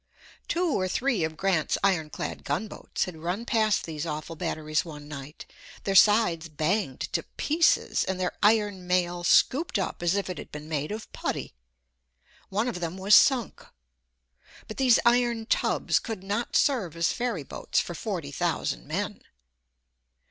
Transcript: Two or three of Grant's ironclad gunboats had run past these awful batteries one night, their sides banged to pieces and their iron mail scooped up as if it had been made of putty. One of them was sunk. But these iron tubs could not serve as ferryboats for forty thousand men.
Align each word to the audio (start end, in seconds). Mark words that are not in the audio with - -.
Two 0.47 0.65
or 0.69 0.87
three 0.87 1.23
of 1.23 1.37
Grant's 1.37 1.77
ironclad 1.83 2.43
gunboats 2.43 3.03
had 3.03 3.17
run 3.17 3.45
past 3.45 3.83
these 3.85 4.03
awful 4.03 4.35
batteries 4.35 4.83
one 4.83 5.07
night, 5.07 5.45
their 5.83 5.93
sides 5.93 6.49
banged 6.49 7.01
to 7.13 7.21
pieces 7.37 8.03
and 8.03 8.19
their 8.19 8.31
iron 8.41 8.87
mail 8.87 9.23
scooped 9.23 9.77
up 9.77 10.01
as 10.01 10.15
if 10.15 10.27
it 10.27 10.39
had 10.39 10.51
been 10.51 10.67
made 10.67 10.91
of 10.91 11.13
putty. 11.13 11.53
One 12.49 12.67
of 12.67 12.79
them 12.79 12.97
was 12.97 13.13
sunk. 13.13 13.63
But 14.67 14.77
these 14.77 14.97
iron 15.05 15.45
tubs 15.45 15.99
could 15.99 16.23
not 16.23 16.55
serve 16.55 16.95
as 16.95 17.13
ferryboats 17.13 17.79
for 17.79 17.93
forty 17.93 18.31
thousand 18.31 18.87
men. 18.87 19.21